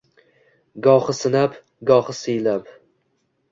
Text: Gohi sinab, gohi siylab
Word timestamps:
Gohi 0.87 1.15
sinab, 1.19 1.61
gohi 1.93 2.17
siylab 2.23 2.75